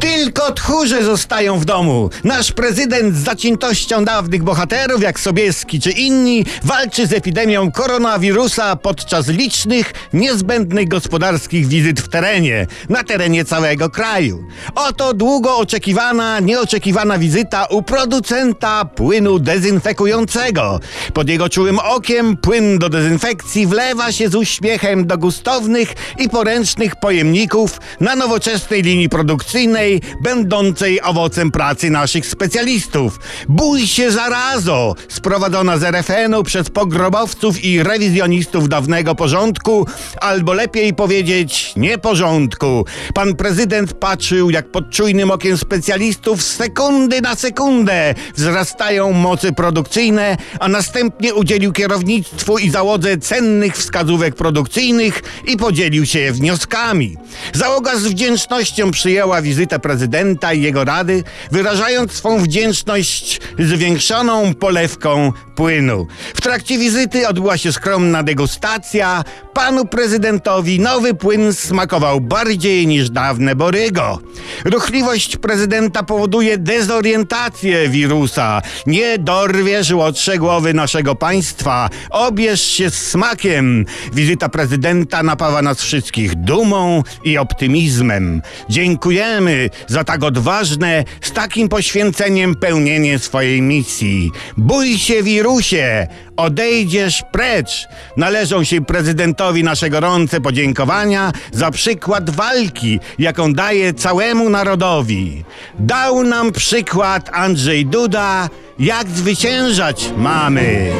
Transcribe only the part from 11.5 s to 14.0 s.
wizyt w terenie, na terenie całego